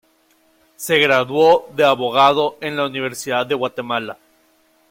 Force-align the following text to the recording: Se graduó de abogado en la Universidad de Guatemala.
Se 0.77 0.97
graduó 0.97 1.69
de 1.75 1.83
abogado 1.85 2.57
en 2.59 2.75
la 2.75 2.87
Universidad 2.87 3.45
de 3.45 3.53
Guatemala. 3.53 4.17